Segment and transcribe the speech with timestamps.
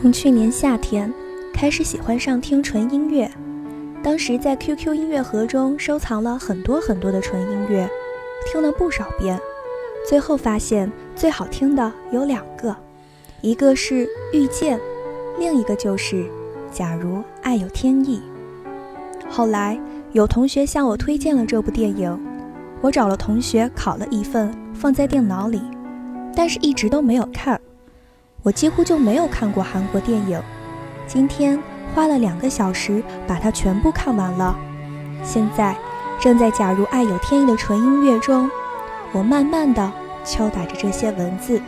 [0.00, 1.12] 从去年夏天
[1.52, 3.30] 开始喜欢上听纯音乐，
[4.02, 7.86] 当时在 QQ 音乐盒中收藏了很多很多的纯音乐，
[8.50, 9.38] 听了不少遍，
[10.08, 12.74] 最后发现最好听的有两个，
[13.42, 14.78] 一个是《遇见》，
[15.38, 16.16] 另一个就是
[16.72, 18.22] 《假如爱有天意》。
[19.30, 19.78] 后来
[20.12, 22.18] 有同学向我推荐了这部电影，
[22.80, 25.60] 我找了同学拷了一份放在电脑里，
[26.34, 27.60] 但是一直都没有看。
[28.42, 30.40] 我几乎就没有看过韩国电影，
[31.06, 31.62] 今天
[31.94, 34.56] 花了两个小时把它全部看完了。
[35.22, 35.76] 现在
[36.18, 38.50] 正在《假如爱有天意》的纯音乐中，
[39.12, 39.92] 我慢慢的
[40.24, 41.60] 敲打着这些文字。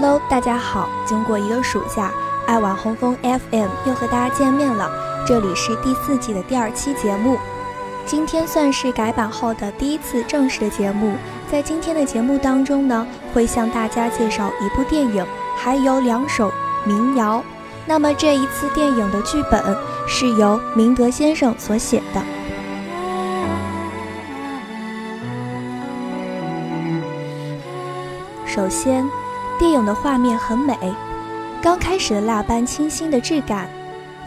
[0.00, 0.88] Hello，大家好！
[1.04, 2.12] 经过一个暑假，
[2.46, 4.88] 爱晚红枫 FM 又和大家见面了。
[5.26, 7.36] 这里是第四季的第二期节目，
[8.06, 11.16] 今天算是改版后的第一次正式的节目。
[11.50, 16.48] 在今天的节目当中呢，会向大家介绍一部电影，还有两首
[16.84, 17.42] 民谣。
[17.84, 19.60] 那么这一次电影的剧本
[20.06, 22.22] 是由明德先生所写的。
[28.46, 29.04] 首先。
[29.58, 30.76] 电影的画面很美，
[31.60, 33.68] 刚开始的蜡般清新的质感，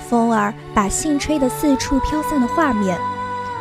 [0.10, 2.97] 风儿把信吹得四处飘散的画面，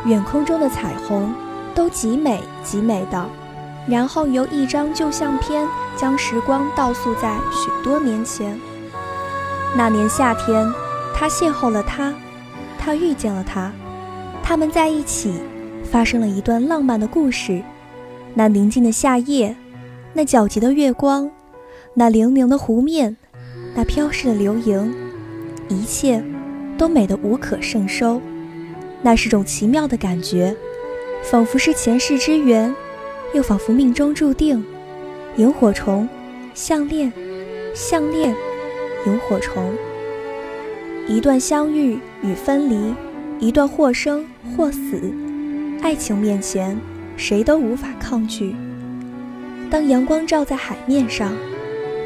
[0.04, 1.32] 远空中的彩虹
[1.74, 3.24] 都极美极美的。
[3.88, 5.66] 然后由一张旧相片
[5.96, 8.58] 将时光倒溯在许多年前。
[9.76, 10.70] 那年夏天，
[11.14, 12.12] 他邂逅了她，
[12.78, 13.72] 他遇见了她，
[14.42, 15.40] 他们在一起，
[15.90, 17.62] 发生了一段浪漫的故事。
[18.34, 19.56] 那宁静的夏夜，
[20.12, 21.30] 那皎洁的月光。
[21.92, 23.16] 那粼粼的湖面，
[23.74, 24.94] 那飘逝的流萤，
[25.68, 26.22] 一切
[26.78, 28.22] 都美得无可胜收。
[29.02, 30.56] 那是种奇妙的感觉，
[31.24, 32.72] 仿佛是前世之缘，
[33.34, 34.64] 又仿佛命中注定。
[35.36, 36.08] 萤火虫，
[36.54, 37.12] 项链，
[37.74, 38.34] 项链，
[39.06, 39.72] 萤火虫。
[41.08, 42.94] 一段相遇与分离，
[43.40, 44.24] 一段或生
[44.56, 45.00] 或死。
[45.82, 46.78] 爱情面前，
[47.16, 48.54] 谁都无法抗拒。
[49.70, 51.32] 当阳光照在海面上。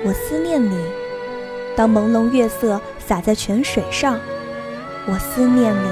[0.06, 0.76] 我思念你，
[1.74, 4.20] 当朦胧月色洒在泉水上，
[5.06, 5.88] 我思念你。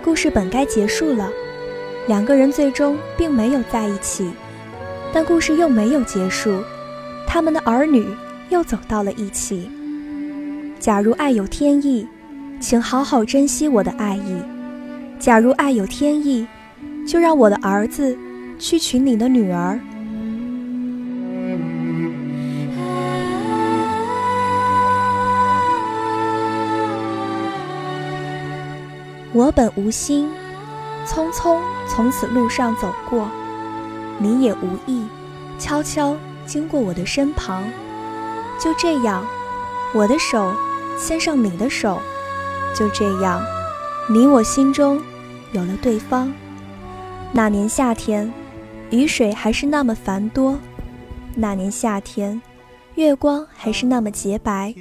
[0.00, 1.28] 故事本该结束了，
[2.06, 4.30] 两个人最终并没有在一起，
[5.12, 6.62] 但故事又没有结束，
[7.26, 8.06] 他们的儿女
[8.48, 9.68] 又走到了一起。
[10.78, 12.06] 假如爱有天意，
[12.60, 14.40] 请好好珍惜我的爱意。
[15.18, 16.46] 假如爱有天意。
[17.06, 18.16] 就让我的儿子
[18.58, 19.78] 去娶你的女儿。
[29.32, 30.28] 我本无心，
[31.06, 31.58] 匆匆
[31.88, 33.28] 从此路上走过，
[34.18, 35.06] 你也无意，
[35.56, 36.16] 悄悄
[36.46, 37.62] 经过我的身旁。
[38.58, 39.24] 就这样，
[39.94, 40.52] 我的手
[40.98, 42.00] 牵上你的手，
[42.74, 43.40] 就这样，
[44.08, 45.00] 你我心中
[45.52, 46.32] 有了对方。
[47.32, 48.30] 那年夏天，
[48.90, 50.58] 雨水还是那么繁多；
[51.36, 52.40] 那年夏天，
[52.96, 54.74] 月光还是那么洁白；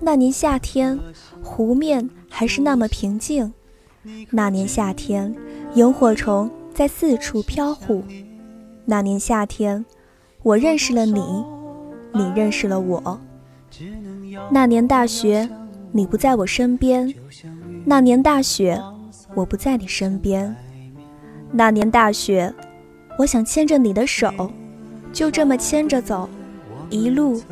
[0.00, 0.98] 那年夏天，
[1.42, 3.52] 湖面还是那么平静；
[4.30, 5.34] 那年夏天，
[5.74, 8.02] 萤火虫在四处飘忽；
[8.86, 9.84] 那年夏天，
[10.42, 11.44] 我认识了你，
[12.14, 13.18] 你认识了我；
[14.50, 15.46] 那年大雪，
[15.92, 17.12] 你不在我身边；
[17.84, 18.82] 那年大雪，
[19.34, 20.56] 我不在你身边。
[21.50, 22.52] 那年大雪，
[23.18, 24.30] 我想牵着你的手，
[25.12, 26.28] 就这么牵着走，
[26.90, 27.42] 一路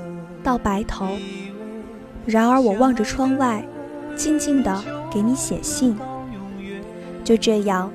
[0.43, 1.09] 到白头。
[2.27, 3.65] 然而我望着窗外，
[4.15, 5.97] 静静地给你写信。
[7.25, 7.91] 就这样，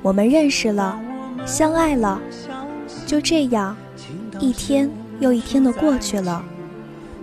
[0.00, 0.98] 我们认识了，
[1.44, 2.18] 相爱了。
[3.06, 3.76] 就这样，
[4.40, 4.90] 一天
[5.20, 6.42] 又一天的过去了。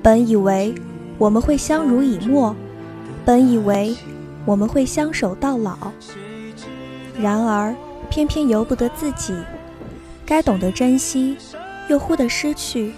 [0.03, 0.73] 本以为
[1.17, 2.55] 我们会相濡以沫，
[3.25, 3.95] 本以为
[4.45, 5.75] 我们会相守到老。
[7.19, 7.75] 然而。
[8.09, 9.33] 偏偏由不得自己，
[10.25, 11.37] 该懂得珍惜，
[11.87, 12.91] 又忽的失去，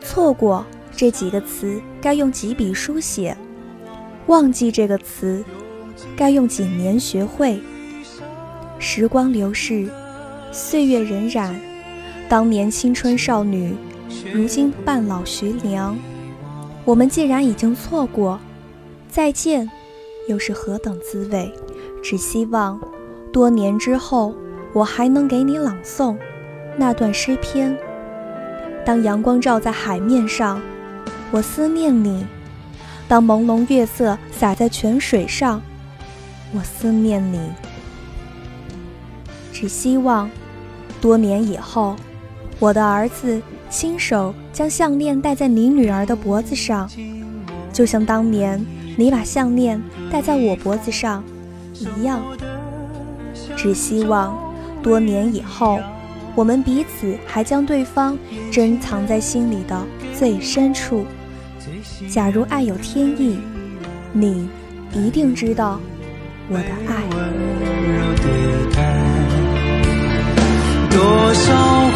[0.00, 0.64] 错过
[0.94, 3.34] 这几个词，该用几笔书写；
[4.26, 5.44] 忘记这个词，
[6.16, 7.60] 该用几年学会。
[8.78, 9.90] 时光流逝，
[10.52, 11.52] 岁月荏苒，
[12.28, 13.74] 当年青春少女，
[14.32, 15.98] 如今半老徐娘。
[16.84, 18.38] 我们既然已经错过，
[19.10, 19.68] 再见，
[20.28, 21.52] 又是何等滋味？
[22.02, 22.80] 只希望。
[23.32, 24.34] 多年之后，
[24.72, 26.16] 我还能给你朗诵，
[26.76, 27.76] 那段诗篇。
[28.84, 30.60] 当阳光照在海面上，
[31.30, 32.24] 我思念你；
[33.06, 35.60] 当朦胧月色洒在泉水上，
[36.54, 37.38] 我思念你。
[39.52, 40.30] 只希望，
[41.00, 41.96] 多年以后，
[42.58, 46.88] 我的儿子亲手将项链戴在你女儿的脖子上，
[47.72, 48.64] 就像当年
[48.96, 49.80] 你把项链
[50.10, 51.22] 戴在我脖子上
[51.74, 52.22] 一样。
[53.58, 54.34] 只希望，
[54.82, 55.78] 多年以后。
[56.34, 58.16] 我们彼此还将对方
[58.52, 59.84] 珍藏在心里的
[60.16, 61.04] 最深处。
[62.08, 63.40] 假如爱有天意，
[64.12, 64.48] 你
[64.92, 65.80] 一定知道
[66.48, 67.02] 我的爱。
[70.90, 71.87] 多少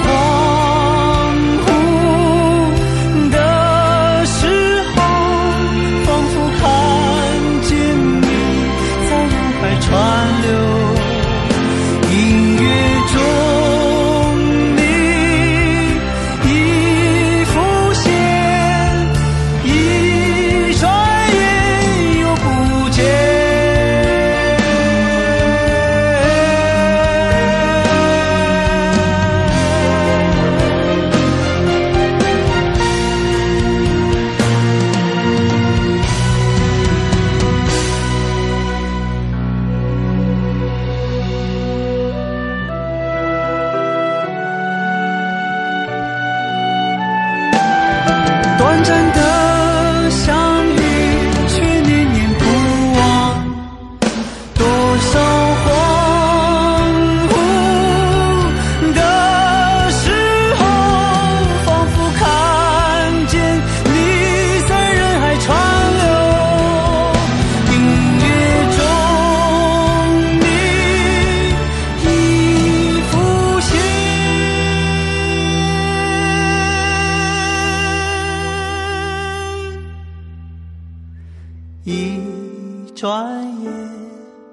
[83.03, 83.35] 转
[83.65, 83.73] 眼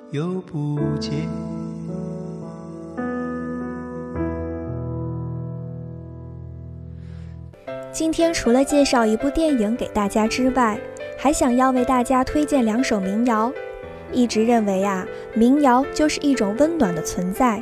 [0.09, 1.11] 又不见
[7.91, 10.79] 今天除了介绍一部电影给大家之外，
[11.15, 13.53] 还想要为大家推荐两首民谣。
[14.11, 15.05] 一直认为啊，
[15.35, 17.61] 民谣就是一种温暖的存在，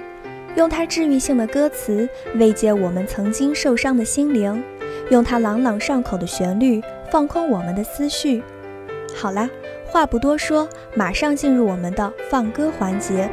[0.56, 4.64] 用它治愈性的歌词慰藉我们曾经受伤的心灵，
[5.12, 6.82] 用它朗朗上口的旋律
[7.12, 8.42] 放空我们的思绪。
[9.20, 9.50] 好啦，
[9.88, 13.28] 话不多说，马上进入我们的放歌环节。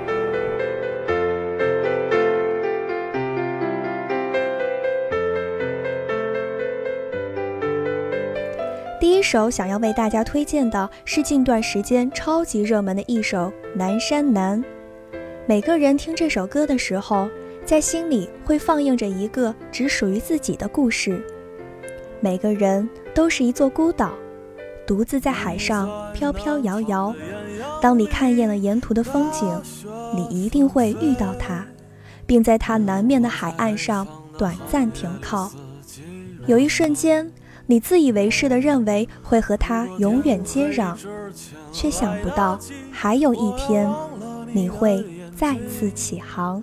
[8.98, 13.38] 第一首想要为大家推荐的是近段时间超级热门的一首
[13.75, 14.58] 《南山南》。
[15.44, 17.29] 每个人听这首歌的时候，
[17.67, 21.22] 在心里会放映着一个只属于自己的故事。
[22.20, 24.14] 每个人都是一座孤岛，
[24.86, 27.14] 独自在海上飘飘摇摇。
[27.81, 29.60] 当你看厌了沿途的风景，
[30.14, 31.64] 你一定会遇到它，
[32.26, 34.06] 并在它南面的海岸上
[34.38, 35.50] 短暂停靠。
[36.46, 37.31] 有一瞬间。
[37.67, 40.94] 你自以为是的认为会和他永远接壤，
[41.72, 42.60] 却想不到
[42.93, 43.91] 还有一天
[44.53, 45.03] 你会
[45.34, 46.62] 再次起航。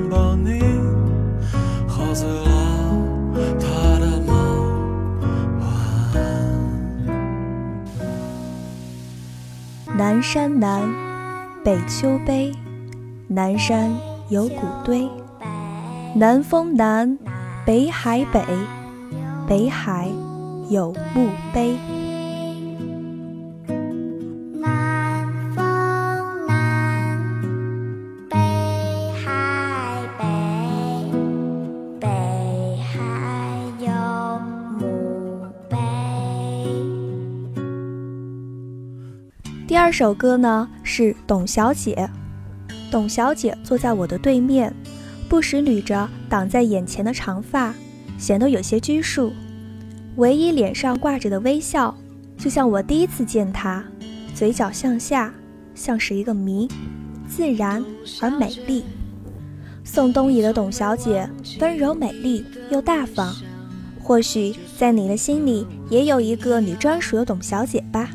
[10.21, 10.87] 山南，
[11.63, 12.51] 北丘碑。
[13.27, 13.89] 南山
[14.29, 15.07] 有古堆，
[16.15, 17.17] 南风南，
[17.65, 18.43] 北海北，
[19.47, 20.09] 北海
[20.69, 21.77] 有墓碑。
[39.91, 42.09] 二首歌呢是董小姐。
[42.89, 44.73] 董小姐坐在我的对面，
[45.27, 47.75] 不时捋着挡在眼前的长发，
[48.17, 49.33] 显得有些拘束。
[50.15, 51.93] 唯一脸上挂着的微笑，
[52.37, 53.83] 就像我第一次见她，
[54.33, 55.33] 嘴角向下，
[55.75, 56.69] 像是一个谜，
[57.27, 57.83] 自然
[58.21, 58.85] 而美丽。
[59.83, 61.29] 宋冬野的董小姐
[61.59, 63.35] 温柔美丽又大方，
[64.01, 68.09] 或许在你的心里也有一个你专属的董小姐吧。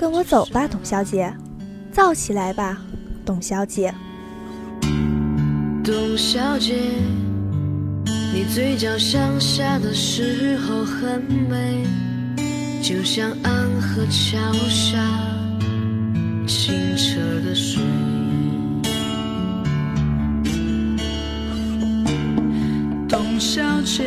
[0.00, 1.30] 跟我走吧，董小姐，
[1.92, 2.80] 造起来吧。
[3.22, 3.94] 董小姐，
[5.84, 6.74] 董小姐，
[8.32, 11.84] 你嘴角向下的时候很美，
[12.80, 14.38] 就像安河桥
[14.70, 14.96] 下
[16.46, 17.82] 清澈的水。
[23.06, 24.02] 董小姐，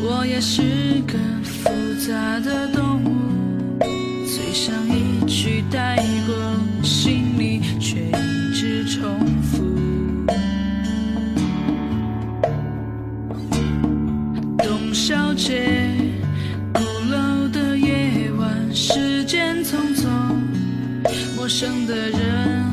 [0.00, 0.62] 我也是
[1.08, 1.68] 个复
[2.06, 2.81] 杂的动，
[4.52, 6.34] 嘴上一句带过。
[6.82, 9.64] 心里却一直重复。
[14.58, 15.88] 董小姐，
[16.74, 20.10] 鼓楼的夜晚，时间匆匆，
[21.34, 22.66] 陌生的人，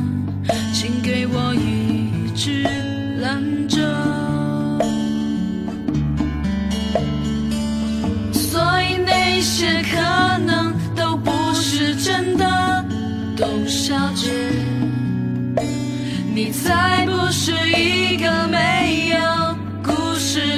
[0.74, 2.62] 请给我一支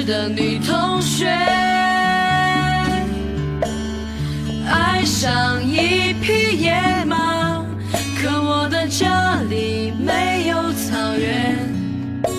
[0.05, 1.27] 的女同学。
[4.65, 7.63] 爱上一匹野马，
[8.21, 11.57] 可我的家里没有草原，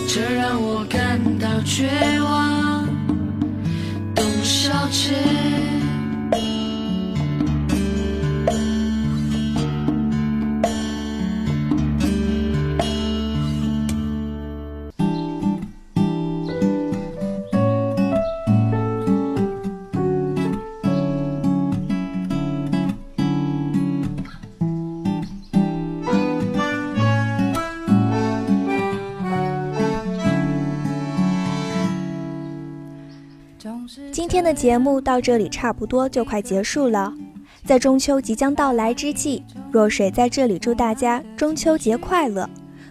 [0.09, 1.88] 这让我感到绝
[2.21, 2.87] 望。
[4.14, 5.44] 董小姐。
[34.45, 37.13] 的节目到这里差不多就快结束了，
[37.65, 42.49] 在中秋即将到来之际，若水在这里祝大家中秋节快乐。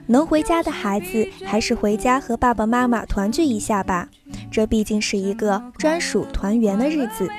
[0.07, 4.09] 能回家的孩子还是回家和爸爸妈妈团聚一下吧，
[4.51, 7.29] 这毕竟是一个专属团圆的日子。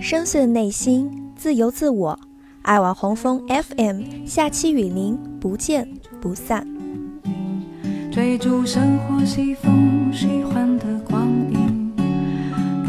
[0.00, 2.18] 深邃内心，自由自我，
[2.62, 5.88] 爱玩红枫 FM，下期与您不见
[6.20, 6.66] 不散。
[8.12, 10.49] 追逐生活西风，喜欢。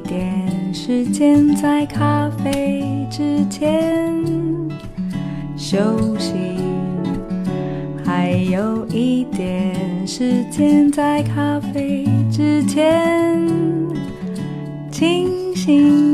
[0.00, 4.24] 点时间在咖啡之前
[5.56, 5.78] 休
[6.18, 6.32] 息，
[8.04, 13.46] 还有一点时间在咖啡之前
[14.90, 16.07] 清醒。